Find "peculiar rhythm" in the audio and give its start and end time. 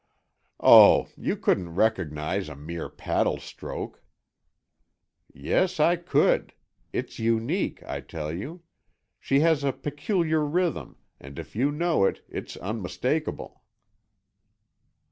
9.71-10.97